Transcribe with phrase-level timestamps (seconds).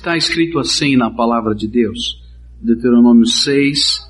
[0.00, 2.18] Está escrito assim na palavra de Deus,
[2.58, 4.00] Deuteronômio 6,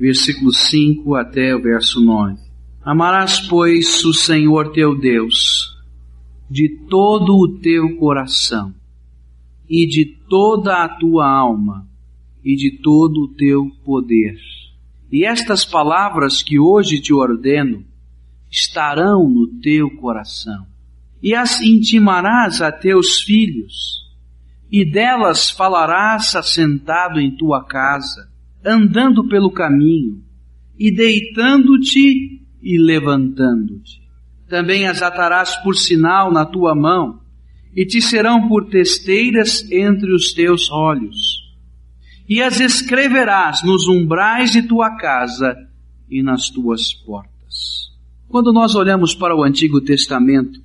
[0.00, 2.38] versículo 5 até o verso 9.
[2.82, 5.76] Amarás, pois, o Senhor teu Deus
[6.48, 8.74] de todo o teu coração
[9.68, 11.86] e de toda a tua alma
[12.42, 14.38] e de todo o teu poder.
[15.12, 17.84] E estas palavras que hoje te ordeno
[18.50, 20.66] estarão no teu coração,
[21.22, 24.03] e as intimarás a teus filhos,
[24.76, 28.28] e delas falarás assentado em tua casa,
[28.66, 30.20] andando pelo caminho,
[30.76, 34.02] e deitando-te e levantando-te.
[34.48, 37.20] Também as atarás por sinal na tua mão,
[37.72, 41.54] e te serão por testeiras entre os teus olhos.
[42.28, 45.56] E as escreverás nos umbrais de tua casa
[46.10, 47.92] e nas tuas portas.
[48.28, 50.58] Quando nós olhamos para o Antigo Testamento,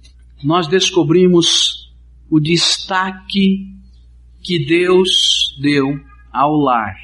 [0.44, 1.94] nós descobrimos
[2.28, 3.78] o destaque
[4.42, 5.10] que Deus
[5.62, 6.00] deu
[6.32, 6.96] ao lar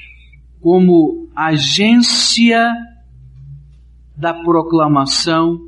[0.62, 2.74] como agência
[4.16, 5.60] da proclamação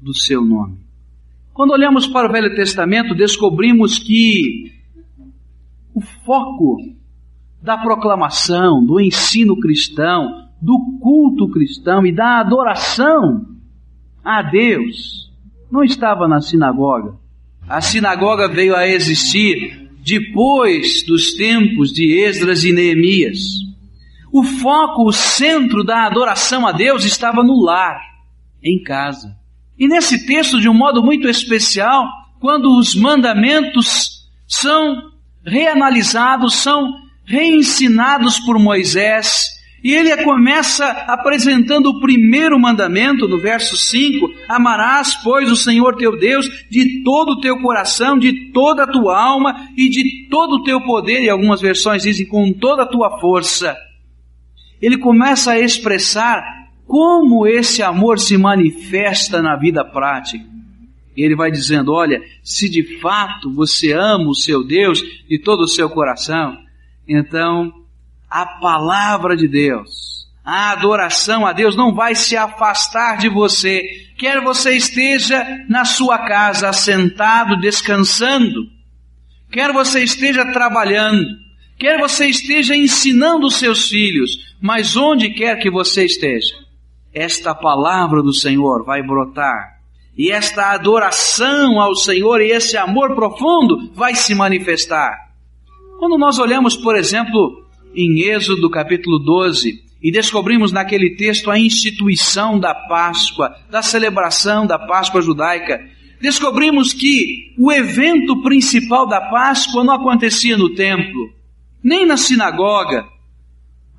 [0.00, 0.78] do seu nome.
[1.52, 4.72] Quando olhamos para o Velho Testamento, descobrimos que
[5.92, 6.76] o foco
[7.60, 13.46] da proclamação, do ensino cristão, do culto cristão e da adoração
[14.24, 15.32] a Deus
[15.70, 17.16] não estava na sinagoga.
[17.68, 23.38] A sinagoga veio a existir depois dos tempos de Esdras e Neemias.
[24.32, 28.00] O foco, o centro da adoração a Deus estava no lar,
[28.62, 29.36] em casa.
[29.78, 32.06] E nesse texto, de um modo muito especial,
[32.40, 35.10] quando os mandamentos são
[35.44, 36.90] reanalisados, são
[37.26, 39.46] reensinados por Moisés,
[39.82, 46.18] e ele começa apresentando o primeiro mandamento, no verso 5: Amarás, pois, o Senhor teu
[46.18, 50.62] Deus de todo o teu coração, de toda a tua alma e de todo o
[50.64, 53.76] teu poder, e algumas versões dizem com toda a tua força.
[54.82, 56.42] Ele começa a expressar
[56.86, 60.44] como esse amor se manifesta na vida prática.
[61.16, 65.68] Ele vai dizendo: Olha, se de fato você ama o seu Deus de todo o
[65.68, 66.56] seu coração,
[67.06, 67.72] então
[68.30, 73.82] a palavra de Deus, a adoração a Deus não vai se afastar de você,
[74.16, 78.66] quer você esteja na sua casa assentado, descansando,
[79.50, 81.26] quer você esteja trabalhando,
[81.78, 86.54] quer você esteja ensinando os seus filhos, mas onde quer que você esteja,
[87.12, 89.78] esta palavra do Senhor vai brotar.
[90.16, 95.16] E esta adoração ao Senhor e esse amor profundo vai se manifestar.
[95.98, 102.58] Quando nós olhamos, por exemplo, em Êxodo capítulo 12 e descobrimos naquele texto a instituição
[102.58, 105.84] da Páscoa, da celebração da Páscoa judaica.
[106.20, 111.32] Descobrimos que o evento principal da Páscoa não acontecia no templo,
[111.82, 113.06] nem na sinagoga,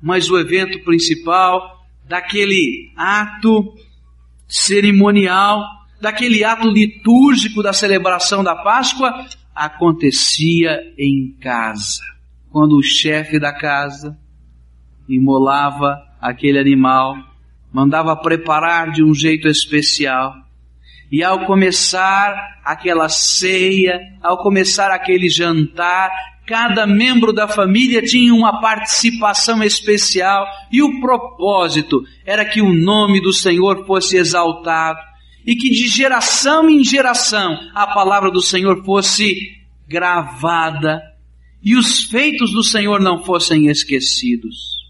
[0.02, 3.74] mas o evento principal daquele ato
[4.48, 5.62] cerimonial,
[6.00, 12.10] daquele ato litúrgico da celebração da Páscoa, acontecia em casa
[12.50, 14.18] quando o chefe da casa
[15.08, 17.16] imolava aquele animal,
[17.72, 20.34] mandava preparar de um jeito especial.
[21.10, 26.10] E ao começar aquela ceia, ao começar aquele jantar,
[26.46, 33.20] cada membro da família tinha uma participação especial e o propósito era que o nome
[33.20, 34.98] do Senhor fosse exaltado
[35.46, 41.09] e que de geração em geração a palavra do Senhor fosse gravada
[41.62, 44.80] e os feitos do Senhor não fossem esquecidos.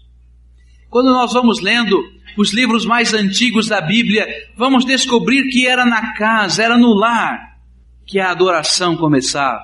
[0.89, 2.01] Quando nós vamos lendo
[2.37, 7.59] os livros mais antigos da Bíblia, vamos descobrir que era na casa, era no lar,
[8.05, 9.63] que a adoração começava.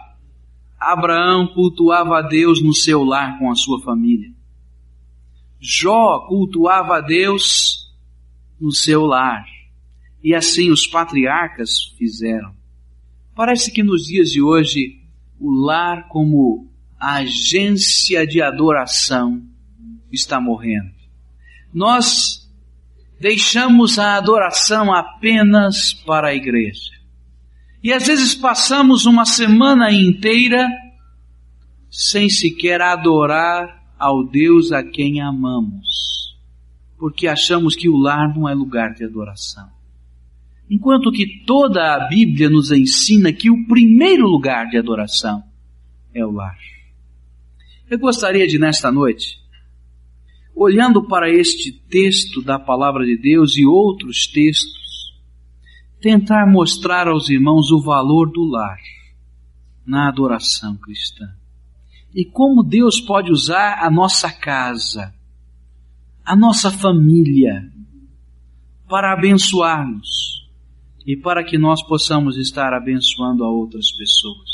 [0.80, 4.32] Abraão cultuava a Deus no seu lar com a sua família.
[5.60, 7.94] Jó cultuava a Deus
[8.60, 9.46] no seu lar.
[10.24, 12.54] E assim os patriarcas fizeram.
[13.36, 15.02] Parece que nos dias de hoje,
[15.40, 16.70] o lar como
[17.00, 19.42] a agência de adoração
[20.12, 20.92] está morrendo.
[21.74, 22.48] Nós
[23.20, 26.92] deixamos a adoração apenas para a igreja.
[27.84, 30.68] E às vezes passamos uma semana inteira
[31.90, 36.36] sem sequer adorar ao Deus a quem amamos,
[36.98, 39.70] porque achamos que o lar não é lugar de adoração.
[40.70, 45.44] Enquanto que toda a Bíblia nos ensina que o primeiro lugar de adoração
[46.14, 46.58] é o lar.
[47.90, 49.40] Eu gostaria de, nesta noite,
[50.54, 55.16] olhando para este texto da Palavra de Deus e outros textos,
[56.02, 58.78] tentar mostrar aos irmãos o valor do lar
[59.86, 61.34] na adoração cristã.
[62.14, 65.14] e como Deus pode usar a nossa casa,
[66.26, 67.72] a nossa família,
[68.90, 70.46] para abençoar-nos
[71.06, 74.50] e para que nós possamos estar abençoando a outras pessoas.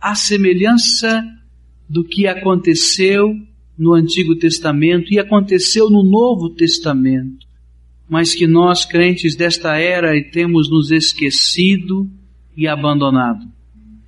[0.00, 1.41] A semelhança
[1.88, 3.34] do que aconteceu
[3.76, 7.46] no Antigo Testamento e aconteceu no Novo Testamento,
[8.08, 12.10] mas que nós, crentes desta era, temos nos esquecido
[12.56, 13.46] e abandonado,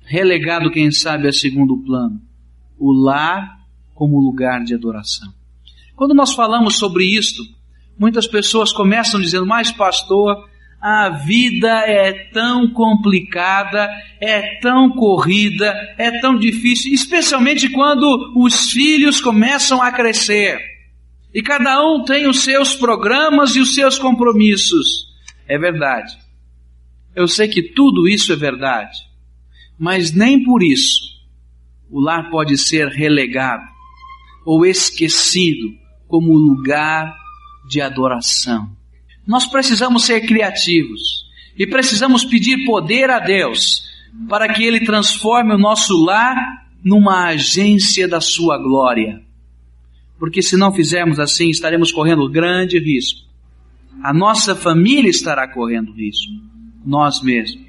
[0.05, 2.21] relegado, quem sabe, a segundo plano,
[2.77, 3.59] o lar
[3.93, 5.33] como lugar de adoração.
[5.95, 7.41] Quando nós falamos sobre isto,
[7.97, 10.47] muitas pessoas começam dizendo, mas pastor,
[10.87, 13.89] a vida é tão complicada,
[14.21, 18.05] é tão corrida, é tão difícil, especialmente quando
[18.35, 20.59] os filhos começam a crescer.
[21.33, 25.07] E cada um tem os seus programas e os seus compromissos.
[25.47, 26.15] É verdade.
[27.15, 28.99] Eu sei que tudo isso é verdade.
[29.79, 31.01] Mas nem por isso
[31.89, 33.65] o lar pode ser relegado
[34.45, 35.67] ou esquecido
[36.07, 37.11] como lugar
[37.67, 38.69] de adoração.
[39.25, 41.25] Nós precisamos ser criativos
[41.57, 43.83] e precisamos pedir poder a Deus
[44.29, 46.35] para que Ele transforme o nosso lar
[46.83, 49.21] numa agência da Sua glória.
[50.19, 53.21] Porque se não fizermos assim, estaremos correndo grande risco.
[54.03, 56.31] A nossa família estará correndo risco.
[56.85, 57.65] Nós mesmos.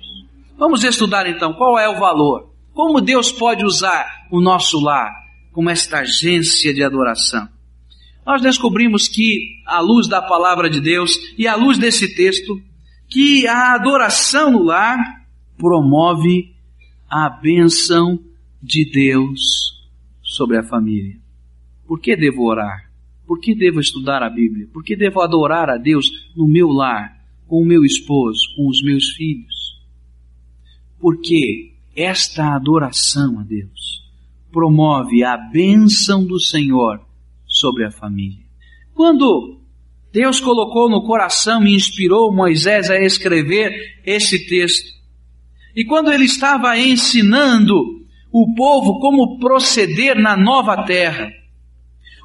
[0.59, 2.53] Vamos estudar então qual é o valor.
[2.75, 5.11] Como Deus pode usar o nosso lar
[5.53, 7.49] como esta agência de adoração
[8.27, 12.61] nós descobrimos que, à luz da palavra de Deus e à luz desse texto,
[13.09, 14.99] que a adoração no lar
[15.57, 16.53] promove
[17.09, 18.19] a bênção
[18.61, 19.81] de Deus
[20.21, 21.17] sobre a família.
[21.87, 22.91] Por que devo orar?
[23.25, 24.69] Por que devo estudar a Bíblia?
[24.73, 28.83] Por que devo adorar a Deus no meu lar, com o meu esposo, com os
[28.83, 29.81] meus filhos?
[30.99, 34.05] Porque esta adoração a Deus
[34.51, 37.06] promove a bênção do Senhor
[37.57, 38.45] sobre a família.
[38.95, 39.61] Quando
[40.13, 44.95] Deus colocou no coração e inspirou Moisés a escrever esse texto,
[45.75, 47.75] e quando ele estava ensinando
[48.33, 51.31] o povo como proceder na nova terra,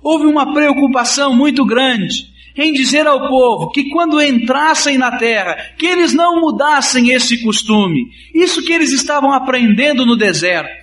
[0.03, 5.85] houve uma preocupação muito grande em dizer ao povo que quando entrassem na terra, que
[5.85, 10.80] eles não mudassem esse costume, isso que eles estavam aprendendo no deserto,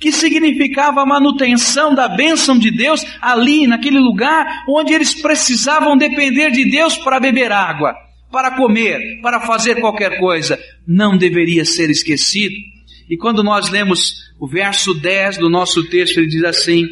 [0.00, 6.50] que significava a manutenção da bênção de Deus ali, naquele lugar onde eles precisavam depender
[6.50, 7.94] de Deus para beber água,
[8.30, 12.54] para comer, para fazer qualquer coisa, não deveria ser esquecido.
[13.10, 16.86] E quando nós lemos o verso 10 do nosso texto, ele diz assim: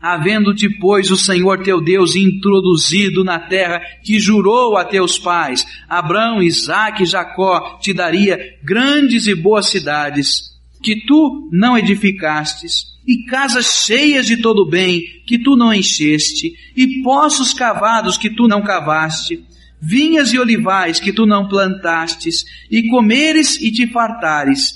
[0.00, 6.42] Havendo-te, pois, o Senhor teu Deus introduzido na terra que jurou a teus pais, Abraão,
[6.42, 10.49] Isaque e Jacó, te daria grandes e boas cidades,
[10.82, 17.02] que tu não edificastes, e casas cheias de todo bem que tu não encheste, e
[17.02, 19.44] poços cavados que tu não cavaste,
[19.80, 24.74] vinhas e olivais que tu não plantastes, e comeres e te fartares,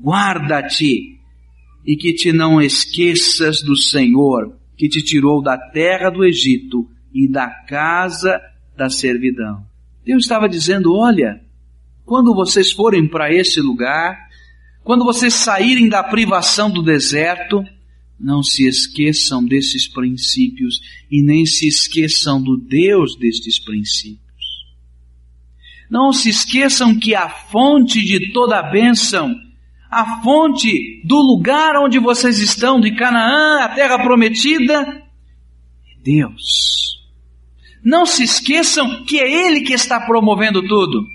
[0.00, 1.16] guarda-te,
[1.84, 7.28] e que te não esqueças do Senhor, que te tirou da terra do Egito e
[7.28, 8.40] da casa
[8.76, 9.64] da servidão.
[10.04, 11.40] Deus estava dizendo, olha,
[12.04, 14.25] quando vocês forem para esse lugar,
[14.86, 17.60] quando vocês saírem da privação do deserto,
[18.20, 20.80] não se esqueçam desses princípios
[21.10, 24.20] e nem se esqueçam do Deus destes princípios.
[25.90, 29.34] Não se esqueçam que a fonte de toda a bênção,
[29.90, 37.04] a fonte do lugar onde vocês estão, de Canaã, a terra prometida, é Deus.
[37.82, 41.08] Não se esqueçam que é Ele que está promovendo tudo.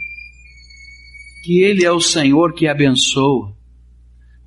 [1.46, 3.61] Que Ele é o Senhor que abençoa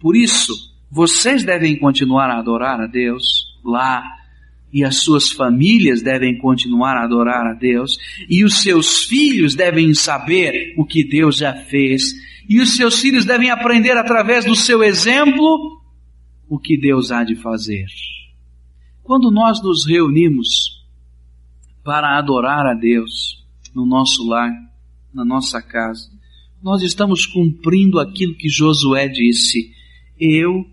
[0.04, 0.52] por isso,
[0.90, 3.24] vocês devem continuar a adorar a Deus
[3.64, 4.04] lá,
[4.70, 7.96] e as suas famílias devem continuar a adorar a Deus,
[8.28, 12.12] e os seus filhos devem saber o que Deus já fez,
[12.46, 15.80] e os seus filhos devem aprender através do seu exemplo
[16.50, 17.86] o que Deus há de fazer.
[19.02, 20.84] Quando nós nos reunimos
[21.82, 23.42] para adorar a Deus
[23.74, 24.52] no nosso lar,
[25.14, 26.10] na nossa casa,
[26.62, 29.72] nós estamos cumprindo aquilo que Josué disse:
[30.18, 30.66] eu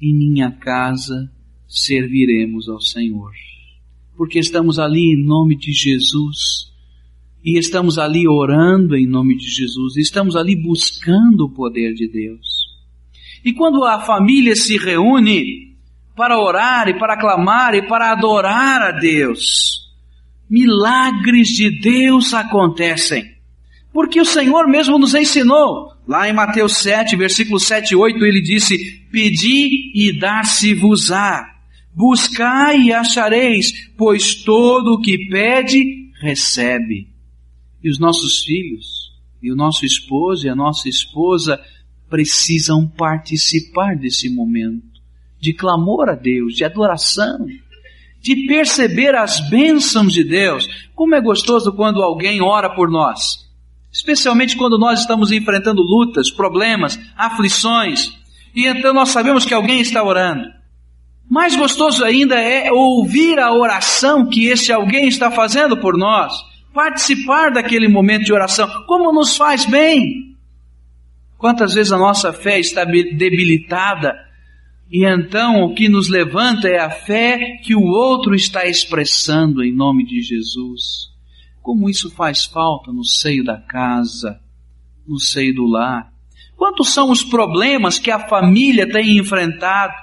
[0.00, 1.30] e minha casa
[1.68, 3.32] serviremos ao Senhor.
[4.16, 6.70] Porque estamos ali em nome de Jesus,
[7.44, 12.62] e estamos ali orando em nome de Jesus, estamos ali buscando o poder de Deus.
[13.44, 15.76] E quando a família se reúne
[16.14, 19.90] para orar e para clamar e para adorar a Deus,
[20.48, 23.31] milagres de Deus acontecem
[23.92, 25.92] Porque o Senhor mesmo nos ensinou.
[26.06, 28.76] Lá em Mateus 7, versículo 7 e 8, ele disse:
[29.10, 31.48] Pedi e dar-se-vos-á.
[31.94, 37.08] Buscai e achareis, pois todo o que pede, recebe.
[37.84, 41.60] E os nossos filhos, e o nosso esposo e a nossa esposa
[42.08, 44.92] precisam participar desse momento
[45.40, 47.44] de clamor a Deus, de adoração,
[48.20, 50.68] de perceber as bênçãos de Deus.
[50.94, 53.50] Como é gostoso quando alguém ora por nós,
[53.92, 58.12] especialmente quando nós estamos enfrentando lutas, problemas, aflições,
[58.54, 60.44] e então nós sabemos que alguém está orando.
[61.30, 66.32] Mais gostoso ainda é ouvir a oração que esse alguém está fazendo por nós,
[66.74, 70.36] participar daquele momento de oração, como nos faz bem.
[71.38, 74.14] Quantas vezes a nossa fé está debilitada
[74.92, 79.74] e então o que nos levanta é a fé que o outro está expressando em
[79.74, 81.11] nome de Jesus.
[81.62, 84.40] Como isso faz falta no seio da casa,
[85.06, 86.12] no seio do lar.
[86.56, 89.94] Quantos são os problemas que a família tem enfrentado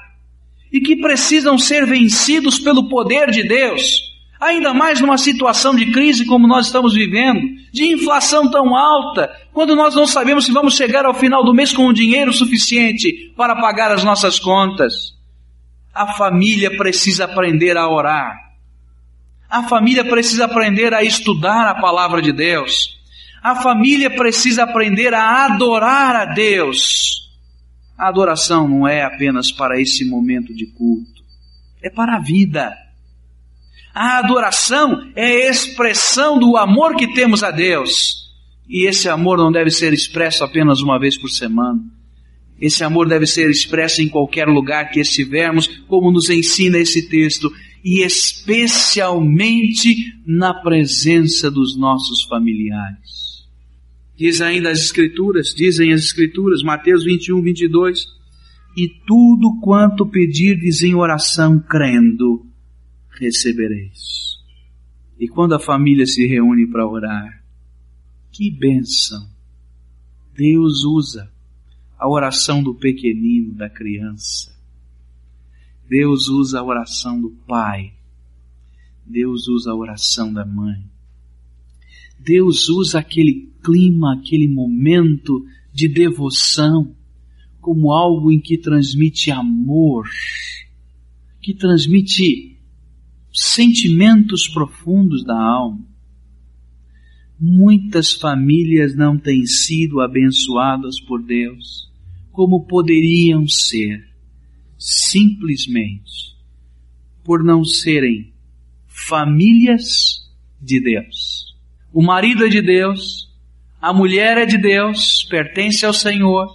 [0.72, 4.10] e que precisam ser vencidos pelo poder de Deus?
[4.40, 7.42] Ainda mais numa situação de crise como nós estamos vivendo,
[7.74, 11.74] de inflação tão alta, quando nós não sabemos se vamos chegar ao final do mês
[11.74, 15.14] com o dinheiro suficiente para pagar as nossas contas.
[15.94, 18.49] A família precisa aprender a orar.
[19.50, 23.00] A família precisa aprender a estudar a palavra de Deus.
[23.42, 27.28] A família precisa aprender a adorar a Deus.
[27.98, 31.24] A adoração não é apenas para esse momento de culto,
[31.82, 32.74] é para a vida.
[33.94, 38.30] A adoração é a expressão do amor que temos a Deus.
[38.70, 41.82] E esse amor não deve ser expresso apenas uma vez por semana.
[42.62, 47.52] Esse amor deve ser expresso em qualquer lugar que estivermos, como nos ensina esse texto,
[47.84, 53.48] e especialmente na presença dos nossos familiares.
[54.16, 58.06] Diz ainda as Escrituras, dizem as Escrituras, Mateus 21, 22,
[58.76, 62.46] e tudo quanto pedirdes em oração crendo,
[63.10, 64.38] recebereis.
[65.20, 67.44] E quando a família se reúne para orar,
[68.32, 69.28] que bênção!
[70.36, 71.32] Deus usa
[71.98, 74.59] a oração do pequenino, da criança.
[75.90, 77.94] Deus usa a oração do pai.
[79.06, 80.84] Deus usa a oração da mãe.
[82.20, 85.44] Deus usa aquele clima, aquele momento
[85.74, 86.96] de devoção
[87.60, 90.08] como algo em que transmite amor,
[91.42, 92.58] que transmite
[93.34, 95.86] sentimentos profundos da alma.
[97.40, 101.90] Muitas famílias não têm sido abençoadas por Deus
[102.32, 104.09] como poderiam ser,
[104.80, 106.36] simplesmente
[107.24, 108.34] por não serem
[108.88, 111.56] famílias de Deus.
[111.94, 113.30] O marido é de Deus,
[113.82, 116.48] a mulher é de Deus, pertence ao Senhor,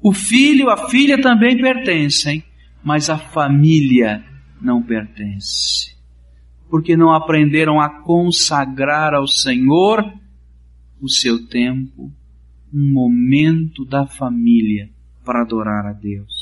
[0.00, 2.44] o filho, a filha também pertencem,
[2.84, 4.24] mas a família
[4.60, 5.98] não pertence
[6.70, 10.14] porque não aprenderam a consagrar ao Senhor
[11.00, 12.12] o seu tempo,
[12.72, 14.88] um momento da família
[15.24, 16.32] para adorar a Deus.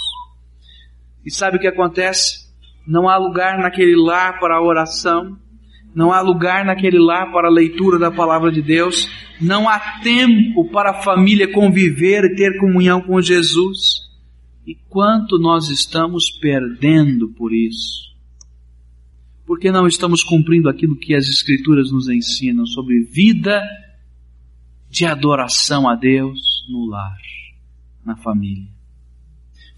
[1.25, 2.49] E sabe o que acontece?
[2.87, 5.39] Não há lugar naquele lar para a oração,
[5.95, 9.11] não há lugar naquele lar para a leitura da palavra de Deus,
[9.41, 14.09] não há tempo para a família conviver e ter comunhão com Jesus.
[14.67, 18.09] E quanto nós estamos perdendo por isso?
[19.49, 23.63] porque não estamos cumprindo aquilo que as Escrituras nos ensinam sobre vida
[24.91, 27.17] de adoração a Deus no lar,
[28.05, 28.69] na família.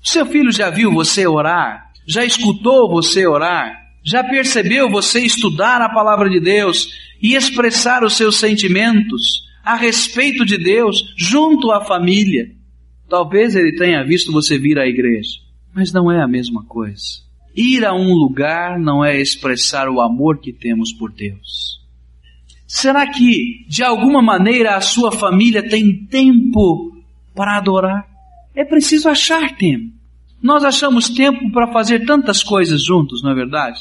[0.03, 1.91] Seu filho já viu você orar?
[2.07, 3.79] Já escutou você orar?
[4.03, 6.89] Já percebeu você estudar a palavra de Deus
[7.21, 12.47] e expressar os seus sentimentos a respeito de Deus junto à família?
[13.09, 15.39] Talvez ele tenha visto você vir à igreja,
[15.75, 17.21] mas não é a mesma coisa.
[17.55, 21.81] Ir a um lugar não é expressar o amor que temos por Deus.
[22.67, 26.97] Será que, de alguma maneira, a sua família tem tempo
[27.35, 28.10] para adorar?
[28.55, 29.93] É preciso achar tempo.
[30.43, 33.81] Nós achamos tempo para fazer tantas coisas juntos, não é verdade?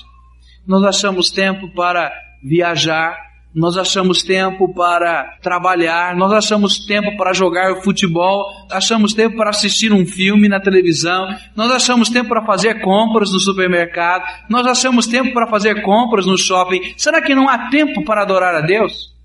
[0.68, 2.12] Nós achamos tempo para
[2.44, 3.18] viajar,
[3.54, 9.92] nós achamos tempo para trabalhar, nós achamos tempo para jogar futebol, achamos tempo para assistir
[9.92, 15.34] um filme na televisão, nós achamos tempo para fazer compras no supermercado, nós achamos tempo
[15.34, 16.94] para fazer compras no shopping.
[16.96, 19.16] Será que não há tempo para adorar a Deus?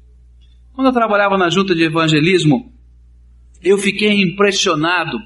[0.73, 2.73] Quando eu trabalhava na junta de evangelismo,
[3.63, 5.19] eu fiquei impressionado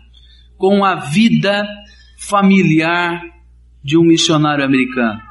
[0.58, 1.66] com a vida
[2.18, 3.22] familiar
[3.82, 5.28] de um missionário americano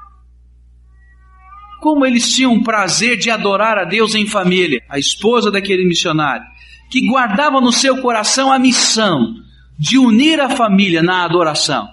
[1.80, 4.84] como eles tinham prazer de adorar a Deus em família.
[4.90, 6.46] A esposa daquele missionário
[6.90, 9.36] que guardava no seu coração a missão
[9.78, 11.88] de unir a família na adoração.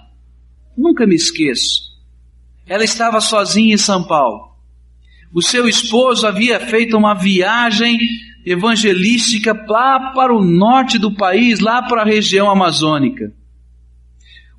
[0.77, 1.81] Nunca me esqueço.
[2.65, 4.55] Ela estava sozinha em São Paulo.
[5.33, 7.99] O seu esposo havia feito uma viagem
[8.45, 13.33] evangelística lá para o norte do país, lá para a região amazônica.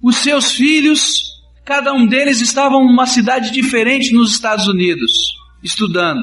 [0.02, 1.22] Os seus filhos,
[1.64, 5.12] cada um deles estavam numa cidade diferente nos Estados Unidos,
[5.62, 6.20] estudando.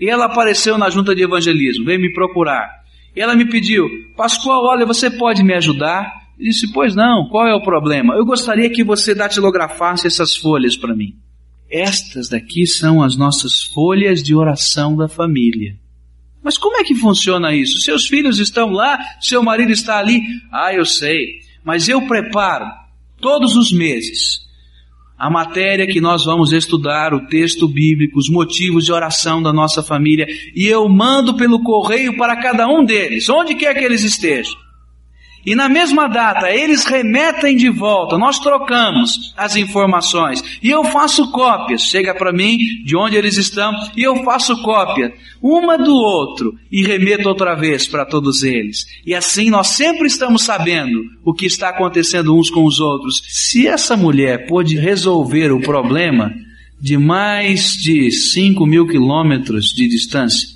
[0.00, 2.82] E ela apareceu na junta de evangelismo, veio me procurar.
[3.14, 3.86] E ela me pediu,
[4.16, 6.10] Pascoal, olha, você pode me ajudar?
[6.38, 8.14] Eu disse, pois não, qual é o problema?
[8.14, 11.14] Eu gostaria que você datilografasse essas folhas para mim.
[11.70, 15.76] Estas daqui são as nossas folhas de oração da família.
[16.42, 17.80] Mas como é que funciona isso?
[17.80, 20.22] Seus filhos estão lá, seu marido está ali.
[20.50, 21.40] Ah, eu sei.
[21.64, 22.66] Mas eu preparo
[23.20, 24.42] todos os meses
[25.22, 29.80] a matéria que nós vamos estudar, o texto bíblico, os motivos de oração da nossa
[29.80, 34.52] família, e eu mando pelo correio para cada um deles, onde quer que eles estejam.
[35.44, 40.42] E na mesma data, eles remetem de volta, nós trocamos as informações.
[40.62, 45.12] E eu faço cópias, chega para mim de onde eles estão, e eu faço cópia,
[45.42, 48.86] uma do outro, e remeto outra vez para todos eles.
[49.04, 53.22] E assim nós sempre estamos sabendo o que está acontecendo uns com os outros.
[53.28, 56.32] Se essa mulher pôde resolver o problema
[56.80, 60.48] de mais de 5 mil quilômetros de distância,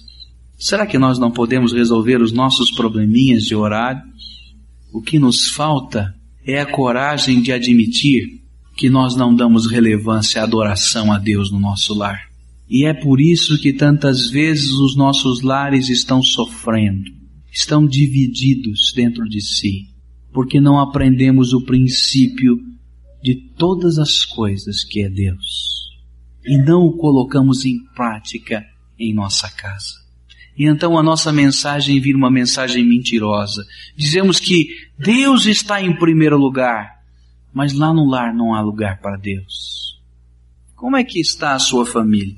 [0.56, 4.02] será que nós não podemos resolver os nossos probleminhas de horário?
[4.96, 8.40] O que nos falta é a coragem de admitir
[8.74, 12.18] que nós não damos relevância à adoração a Deus no nosso lar.
[12.66, 17.10] E é por isso que tantas vezes os nossos lares estão sofrendo,
[17.52, 19.82] estão divididos dentro de si,
[20.32, 22.56] porque não aprendemos o princípio
[23.22, 25.90] de todas as coisas que é Deus
[26.42, 28.64] e não o colocamos em prática
[28.98, 30.06] em nossa casa.
[30.58, 33.62] E então a nossa mensagem vira uma mensagem mentirosa.
[33.94, 37.02] Dizemos que Deus está em primeiro lugar,
[37.52, 40.00] mas lá no lar não há lugar para Deus.
[40.74, 42.36] Como é que está a sua família?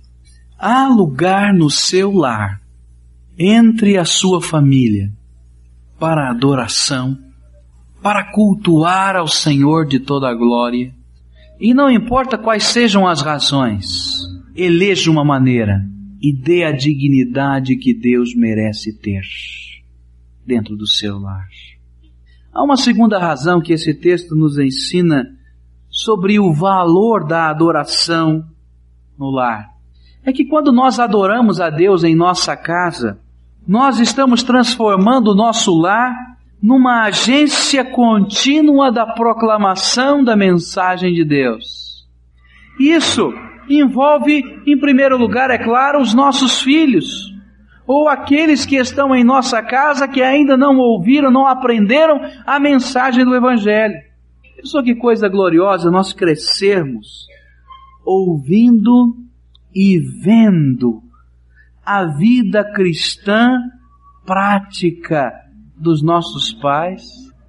[0.59, 2.61] Há lugar no seu lar,
[3.39, 5.13] entre a sua família,
[6.01, 7.17] para adoração,
[8.03, 10.93] para cultuar ao Senhor de toda a glória.
[11.61, 14.15] E não importa quais sejam as razões,
[14.55, 15.85] eleja uma maneira
[16.21, 19.23] e dê a dignidade que Deus merece ter
[20.45, 21.47] dentro do seu lar.
[22.53, 25.25] Há uma segunda razão que esse texto nos ensina
[25.89, 28.45] sobre o valor da adoração
[29.19, 29.69] no lar.
[30.25, 33.21] É que quando nós adoramos a Deus em nossa casa,
[33.67, 36.15] nós estamos transformando o nosso lar
[36.63, 42.07] numa agência contínua da proclamação da mensagem de Deus.
[42.81, 43.33] Isso
[43.69, 47.33] envolve, em primeiro lugar, é claro, os nossos filhos,
[47.89, 53.25] ou aqueles que estão em nossa casa que ainda não ouviram, não aprenderam a mensagem
[53.25, 53.95] do Evangelho.
[54.57, 57.27] Pensou que coisa gloriosa nós crescermos
[58.05, 59.17] ouvindo
[59.75, 61.03] e vendo
[61.85, 63.57] a vida cristã
[64.27, 65.33] prática
[65.75, 67.03] dos nossos pais,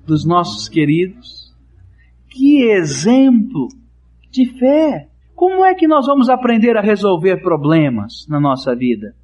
[0.07, 1.53] dos nossos queridos.
[2.29, 3.67] Que exemplo
[4.31, 5.09] de fé!
[5.35, 9.18] Como é que nós vamos aprender a resolver problemas na nossa vida?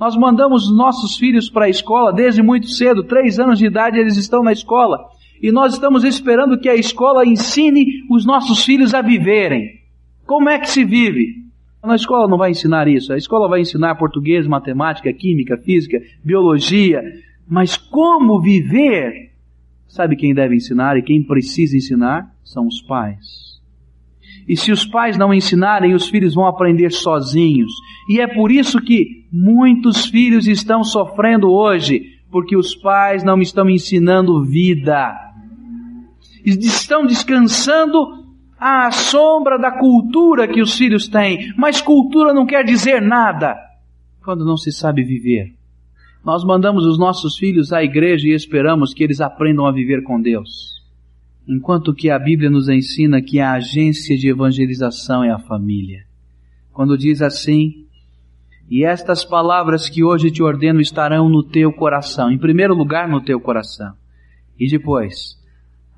[0.00, 4.16] Nós mandamos nossos filhos para a escola desde muito cedo, três anos de idade eles
[4.16, 4.98] estão na escola.
[5.42, 9.78] E nós estamos esperando que a escola ensine os nossos filhos a viverem.
[10.24, 11.44] Como é que se vive?
[11.82, 13.12] A escola não vai ensinar isso.
[13.12, 17.02] A escola vai ensinar português, matemática, química, física, biologia.
[17.46, 19.32] Mas como viver?
[19.86, 22.34] Sabe quem deve ensinar e quem precisa ensinar?
[22.42, 23.49] São os pais.
[24.48, 27.72] E se os pais não ensinarem, os filhos vão aprender sozinhos.
[28.08, 33.68] E é por isso que muitos filhos estão sofrendo hoje, porque os pais não estão
[33.68, 35.14] ensinando vida.
[36.44, 38.24] Estão descansando
[38.58, 41.52] à sombra da cultura que os filhos têm.
[41.56, 43.56] Mas cultura não quer dizer nada
[44.22, 45.54] quando não se sabe viver.
[46.24, 50.20] Nós mandamos os nossos filhos à igreja e esperamos que eles aprendam a viver com
[50.20, 50.79] Deus
[51.50, 56.04] enquanto que a Bíblia nos ensina que a agência de evangelização é a família.
[56.72, 57.86] Quando diz assim,
[58.70, 63.20] e estas palavras que hoje te ordeno estarão no teu coração, em primeiro lugar no
[63.20, 63.94] teu coração,
[64.56, 65.36] e depois,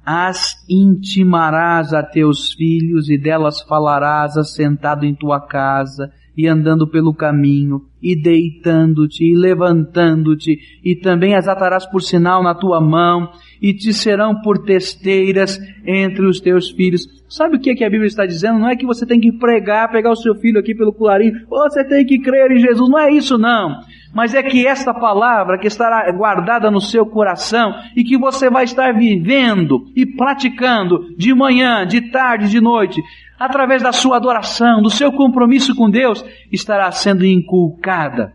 [0.07, 7.15] as intimarás a teus filhos e delas falarás assentado em tua casa e andando pelo
[7.15, 13.73] caminho e deitando-te e levantando-te e também as atarás por sinal na tua mão e
[13.73, 17.07] te serão por testeiras entre os teus filhos.
[17.29, 18.59] Sabe o que, é que a Bíblia está dizendo?
[18.59, 21.63] Não é que você tem que pregar, pegar o seu filho aqui pelo colarinho, ou
[21.63, 22.91] você tem que crer em Jesus.
[22.91, 23.81] Não é isso não.
[24.15, 28.65] mas é que esta palavra que estará guardada no seu coração e que você vai
[28.65, 33.01] estar vivendo e praticando de manhã, de tarde, de noite,
[33.45, 38.35] através da sua adoração, do seu compromisso com Deus, estará sendo inculcada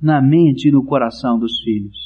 [0.00, 1.96] na mente e no coração dos filhos.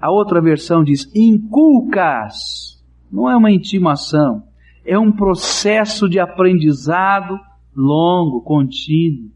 [0.00, 2.82] A outra versão diz inculcas.
[3.10, 4.42] Não é uma intimação,
[4.84, 7.38] é um processo de aprendizado
[7.74, 9.30] longo, contínuo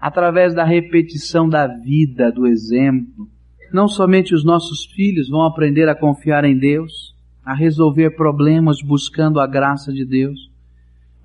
[0.00, 3.28] através da repetição da vida, do exemplo.
[3.72, 9.40] Não somente os nossos filhos vão aprender a confiar em Deus, a resolver problemas buscando
[9.40, 10.50] a graça de Deus,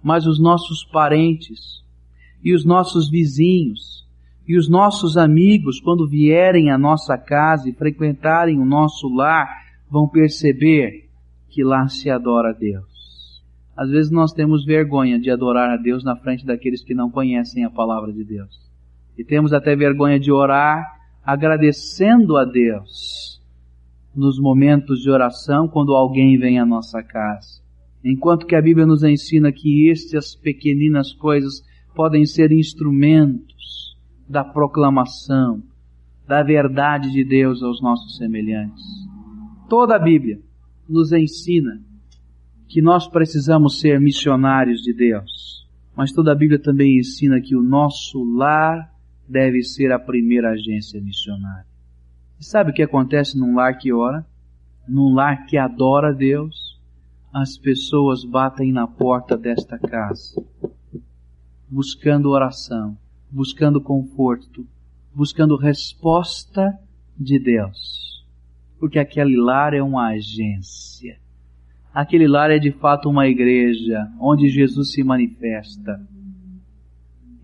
[0.03, 1.83] mas os nossos parentes
[2.43, 4.01] e os nossos vizinhos
[4.47, 9.47] e os nossos amigos, quando vierem à nossa casa e frequentarem o nosso lar,
[9.89, 11.09] vão perceber
[11.49, 13.43] que lá se adora a Deus.
[13.77, 17.63] Às vezes nós temos vergonha de adorar a Deus na frente daqueles que não conhecem
[17.63, 18.59] a palavra de Deus.
[19.17, 20.85] E temos até vergonha de orar
[21.23, 23.41] agradecendo a Deus
[24.13, 27.60] nos momentos de oração quando alguém vem à nossa casa.
[28.03, 31.63] Enquanto que a Bíblia nos ensina que estas pequeninas coisas
[31.95, 33.95] podem ser instrumentos
[34.27, 35.61] da proclamação
[36.27, 38.83] da verdade de Deus aos nossos semelhantes.
[39.67, 40.39] Toda a Bíblia
[40.87, 41.81] nos ensina
[42.69, 45.67] que nós precisamos ser missionários de Deus.
[45.95, 48.89] Mas toda a Bíblia também ensina que o nosso lar
[49.27, 51.65] deve ser a primeira agência missionária.
[52.39, 54.25] E sabe o que acontece num lar que ora?
[54.87, 56.55] Num lar que adora Deus,
[57.33, 60.43] as pessoas batem na porta desta casa,
[61.69, 62.97] buscando oração,
[63.31, 64.67] buscando conforto,
[65.15, 66.77] buscando resposta
[67.17, 68.25] de Deus.
[68.77, 71.17] Porque aquele lar é uma agência.
[71.93, 76.05] Aquele lar é de fato uma igreja onde Jesus se manifesta.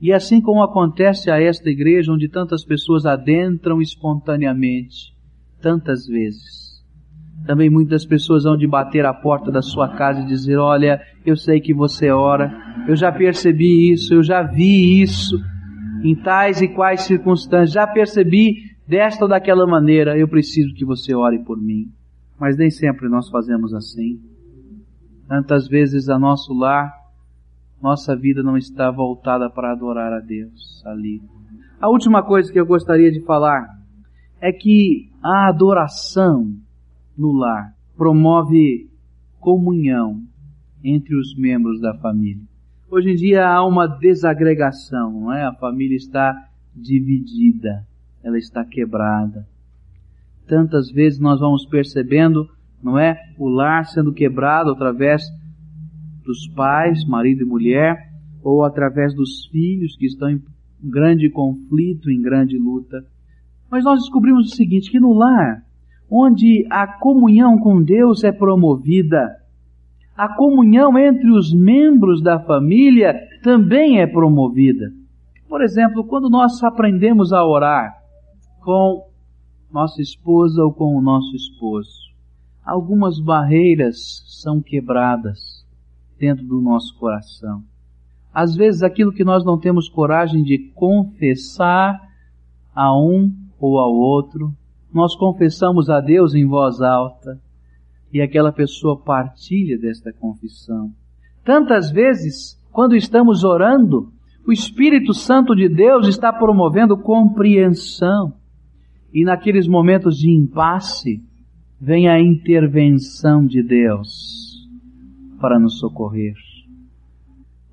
[0.01, 5.15] E assim como acontece a esta igreja onde tantas pessoas adentram espontaneamente,
[5.61, 6.66] tantas vezes,
[7.47, 11.35] também muitas pessoas vão de bater a porta da sua casa e dizer: Olha, eu
[11.35, 12.51] sei que você ora,
[12.87, 15.35] eu já percebi isso, eu já vi isso,
[16.03, 18.55] em tais e quais circunstâncias, já percebi
[18.87, 21.85] desta ou daquela maneira, eu preciso que você ore por mim.
[22.39, 24.19] Mas nem sempre nós fazemos assim.
[25.27, 26.91] Tantas vezes a nosso lar,
[27.81, 31.21] nossa vida não está voltada para adorar a Deus ali.
[31.79, 33.67] A última coisa que eu gostaria de falar
[34.41, 36.53] é que a adoração
[37.17, 38.89] no lar promove
[39.39, 40.21] comunhão
[40.83, 42.43] entre os membros da família.
[42.89, 45.43] Hoje em dia há uma desagregação, não é?
[45.43, 46.33] A família está
[46.75, 47.85] dividida,
[48.23, 49.47] ela está quebrada.
[50.47, 52.47] Tantas vezes nós vamos percebendo
[52.81, 53.17] não é?
[53.37, 55.23] O lar sendo quebrado através
[56.23, 57.97] dos pais, marido e mulher,
[58.43, 60.41] ou através dos filhos que estão em
[60.83, 63.03] grande conflito, em grande luta.
[63.69, 65.63] Mas nós descobrimos o seguinte, que no lar,
[66.09, 69.27] onde a comunhão com Deus é promovida,
[70.15, 74.91] a comunhão entre os membros da família também é promovida.
[75.47, 77.95] Por exemplo, quando nós aprendemos a orar
[78.61, 79.05] com
[79.71, 82.07] nossa esposa ou com o nosso esposo,
[82.65, 85.65] algumas barreiras são quebradas
[86.19, 87.63] dentro do nosso coração.
[88.33, 91.99] Às vezes aquilo que nós não temos coragem de confessar
[92.75, 94.53] a um ou ao outro,
[94.97, 97.39] nós confessamos a Deus em voz alta
[98.11, 100.91] e aquela pessoa partilha desta confissão.
[101.45, 104.11] Tantas vezes, quando estamos orando,
[104.45, 108.33] o Espírito Santo de Deus está promovendo compreensão.
[109.13, 111.21] E naqueles momentos de impasse,
[111.79, 114.67] vem a intervenção de Deus
[115.39, 116.33] para nos socorrer.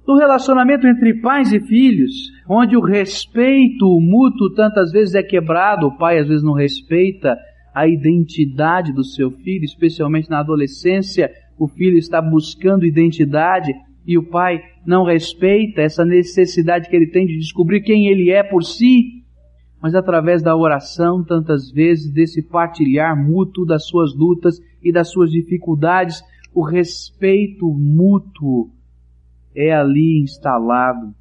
[0.06, 2.12] No relacionamento entre pais e filhos,
[2.48, 7.36] onde o respeito mútuo tantas vezes é quebrado, o pai às vezes não respeita
[7.74, 13.72] a identidade do seu filho, especialmente na adolescência, o filho está buscando identidade
[14.06, 18.42] e o pai não respeita essa necessidade que ele tem de descobrir quem ele é
[18.42, 19.24] por si
[19.84, 25.30] mas através da oração, tantas vezes, desse partilhar mútuo das suas lutas e das suas
[25.30, 26.22] dificuldades,
[26.54, 28.70] o respeito mútuo
[29.54, 31.14] é ali instalado.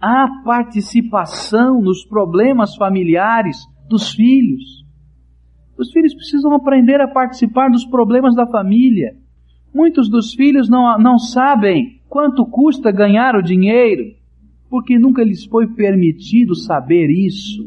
[0.00, 3.56] Há participação nos problemas familiares
[3.88, 4.84] dos filhos.
[5.78, 9.16] Os filhos precisam aprender a participar dos problemas da família.
[9.74, 14.14] Muitos dos filhos não, não sabem quanto custa ganhar o dinheiro,
[14.70, 17.64] porque nunca lhes foi permitido saber isso.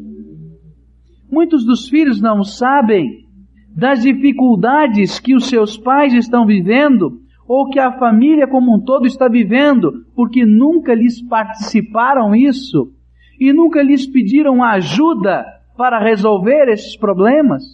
[1.30, 3.26] Muitos dos filhos não sabem
[3.74, 7.20] das dificuldades que os seus pais estão vivendo
[7.52, 12.92] ou que a família como um todo está vivendo, porque nunca lhes participaram isso
[13.40, 15.44] e nunca lhes pediram ajuda
[15.76, 17.64] para resolver esses problemas.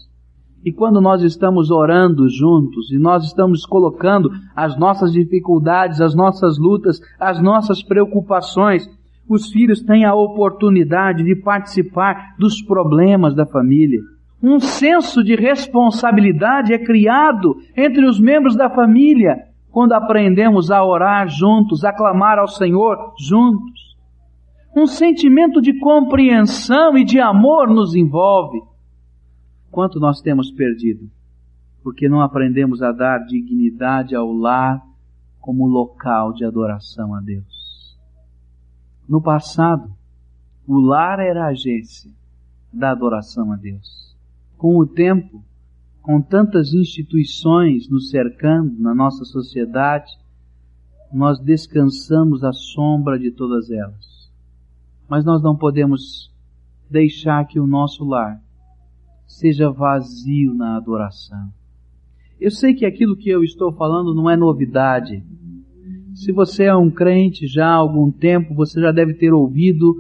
[0.64, 6.56] E quando nós estamos orando juntos e nós estamos colocando as nossas dificuldades, as nossas
[6.56, 8.88] lutas, as nossas preocupações,
[9.28, 14.00] os filhos têm a oportunidade de participar dos problemas da família.
[14.42, 21.28] Um senso de responsabilidade é criado entre os membros da família quando aprendemos a orar
[21.28, 23.94] juntos, a clamar ao Senhor juntos.
[24.74, 28.58] Um sentimento de compreensão e de amor nos envolve.
[29.70, 31.10] Quanto nós temos perdido?
[31.82, 34.80] Porque não aprendemos a dar dignidade ao lar
[35.42, 37.98] como local de adoração a Deus.
[39.06, 39.92] No passado,
[40.66, 42.10] o lar era a agência
[42.72, 44.16] da adoração a Deus.
[44.56, 45.44] Com o tempo,
[46.06, 50.06] com tantas instituições nos cercando na nossa sociedade,
[51.12, 54.30] nós descansamos à sombra de todas elas.
[55.08, 56.32] Mas nós não podemos
[56.88, 58.40] deixar que o nosso lar
[59.26, 61.48] seja vazio na adoração.
[62.38, 65.24] Eu sei que aquilo que eu estou falando não é novidade.
[66.14, 69.92] Se você é um crente já há algum tempo, você já deve ter ouvido,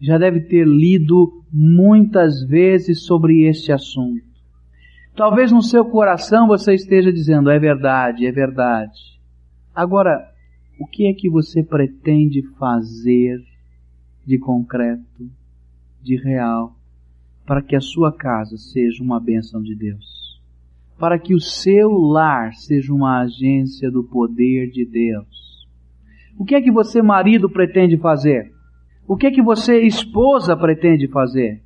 [0.00, 4.29] já deve ter lido muitas vezes sobre este assunto.
[5.20, 9.20] Talvez no seu coração você esteja dizendo, é verdade, é verdade.
[9.74, 10.18] Agora,
[10.80, 13.38] o que é que você pretende fazer
[14.26, 15.30] de concreto,
[16.00, 16.74] de real,
[17.44, 20.40] para que a sua casa seja uma bênção de Deus?
[20.98, 25.68] Para que o seu lar seja uma agência do poder de Deus?
[26.38, 28.54] O que é que você, marido, pretende fazer?
[29.06, 31.62] O que é que você, esposa, pretende fazer?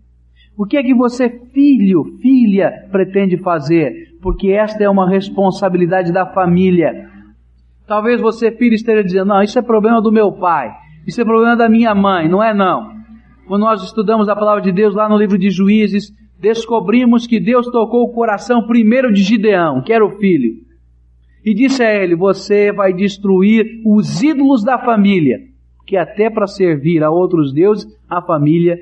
[0.56, 4.14] O que é que você, filho, filha, pretende fazer?
[4.22, 7.10] Porque esta é uma responsabilidade da família.
[7.88, 10.72] Talvez você, filho, esteja dizendo: não, isso é problema do meu pai,
[11.06, 12.28] isso é problema da minha mãe.
[12.28, 12.94] Não é, não.
[13.48, 17.66] Quando nós estudamos a palavra de Deus lá no livro de Juízes, descobrimos que Deus
[17.66, 20.54] tocou o coração primeiro de Gideão, que era o filho,
[21.44, 25.40] e disse a ele: Você vai destruir os ídolos da família,
[25.84, 28.78] que até para servir a outros deuses, a família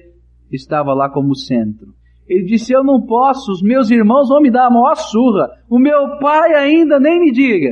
[0.53, 1.95] estava lá como centro.
[2.29, 5.79] Ele disse: Eu não posso, os meus irmãos vão me dar a maior surra, o
[5.79, 7.71] meu pai ainda nem me diga.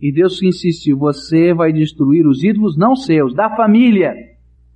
[0.00, 4.12] E Deus insistiu: Você vai destruir os ídolos não seus, da família.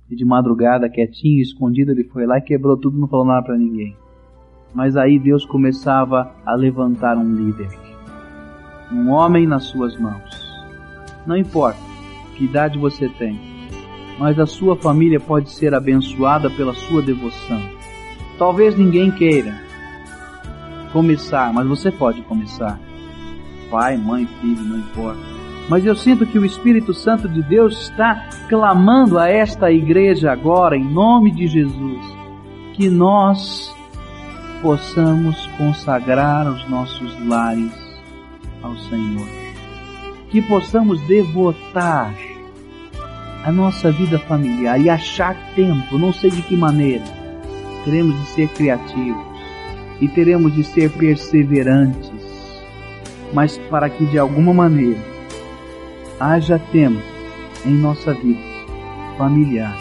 [0.09, 3.57] E de madrugada, quietinho, escondido, ele foi lá e quebrou tudo, não falou nada para
[3.57, 3.93] ninguém.
[4.73, 7.67] Mas aí Deus começava a levantar um líder,
[8.91, 10.47] um homem nas suas mãos.
[11.25, 11.79] Não importa
[12.37, 13.37] que idade você tem,
[14.17, 17.61] mas a sua família pode ser abençoada pela sua devoção.
[18.37, 19.55] Talvez ninguém queira
[20.91, 22.79] começar, mas você pode começar.
[23.69, 25.19] Pai, mãe, filho, não importa.
[25.69, 30.77] Mas eu sinto que o Espírito Santo de Deus está clamando a esta igreja agora,
[30.77, 32.01] em nome de Jesus,
[32.73, 33.75] que nós
[34.61, 37.73] possamos consagrar os nossos lares
[38.63, 39.27] ao Senhor.
[40.29, 42.13] Que possamos devotar
[43.43, 47.03] a nossa vida familiar e achar tempo, não sei de que maneira,
[47.85, 49.25] teremos de ser criativos
[50.01, 52.11] e teremos de ser perseverantes,
[53.33, 54.99] mas para que de alguma maneira
[56.19, 57.01] haja tempo
[57.65, 58.57] em nossa vida
[59.17, 59.77] familiar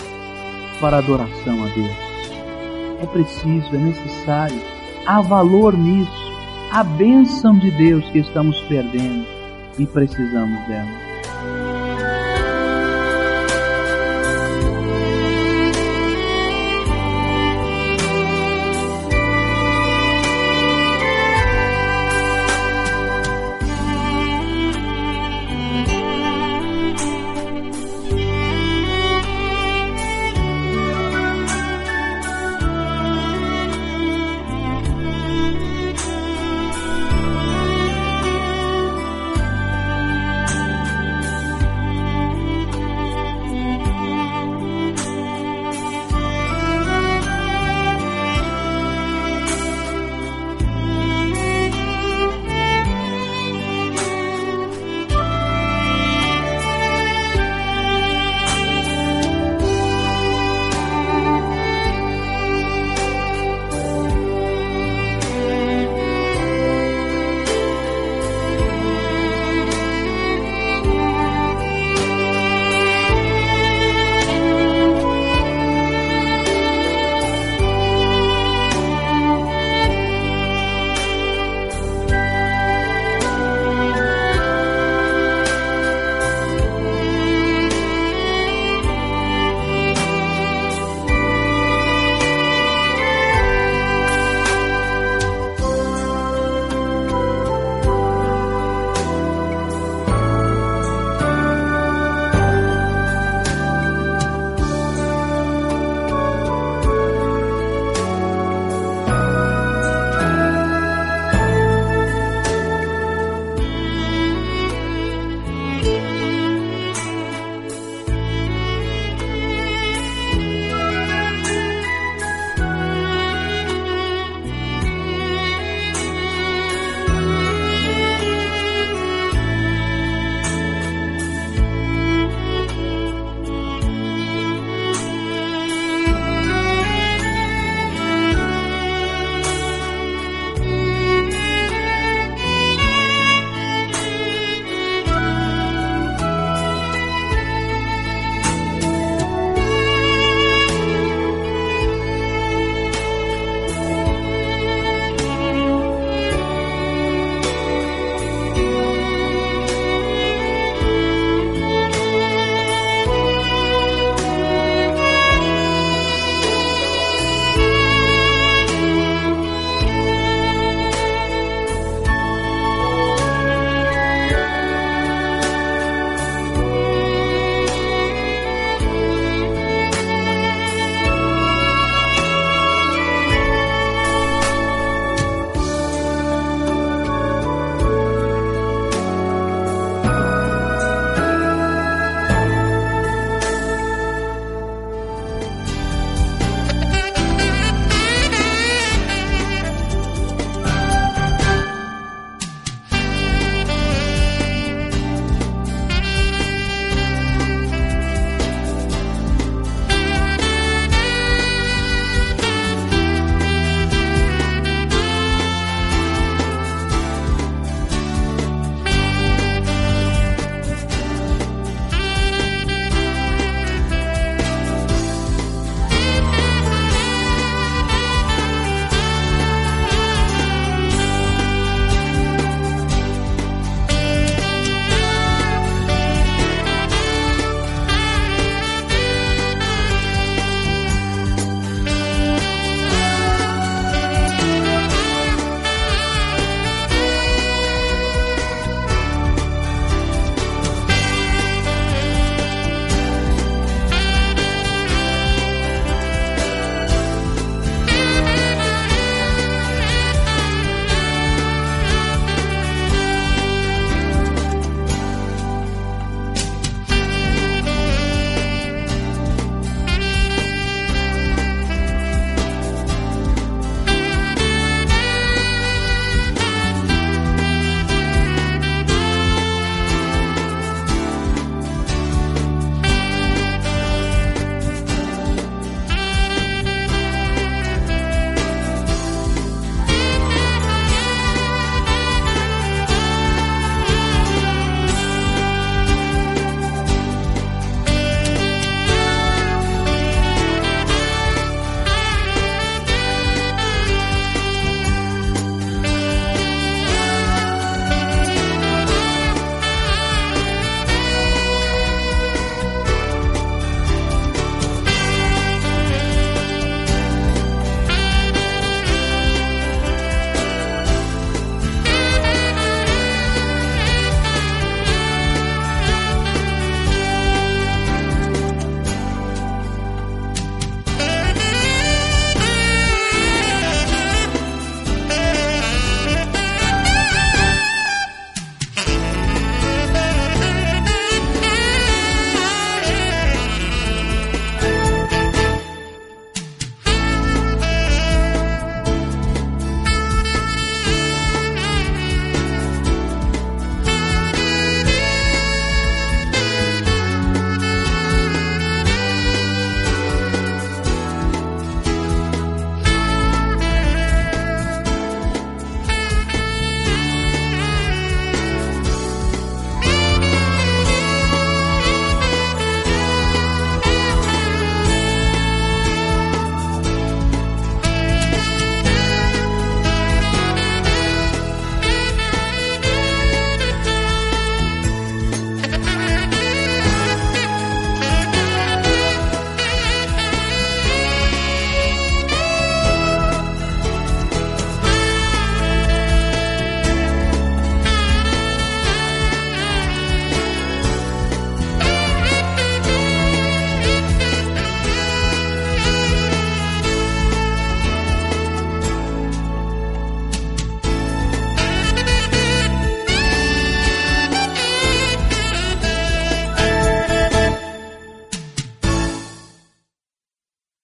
[0.81, 2.07] para adoração a Deus.
[3.01, 4.61] É preciso, é necessário,
[5.07, 6.33] há valor nisso,
[6.73, 9.27] a bênção de Deus que estamos perdendo
[9.79, 11.06] e precisamos dela.